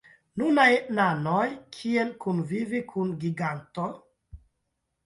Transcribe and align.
Nunaj 0.41 0.69
nanoj: 0.99 1.43
kiel 1.77 2.15
kunvivi 2.27 2.83
kun 2.95 3.13
giganto? 3.27 3.89